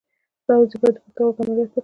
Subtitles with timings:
[0.49, 1.79] ایا زه باید د پښتورګو عملیات وکړم؟